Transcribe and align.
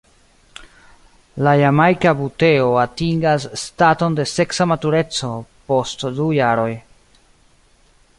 La 1.47 1.51
Jamajka 1.59 2.13
buteo 2.21 2.71
atingas 2.83 3.45
staton 3.65 4.17
de 4.21 4.25
seksa 4.31 4.67
matureco 4.73 5.29
post 5.73 6.07
du 6.21 6.31
jaroj. 6.39 6.71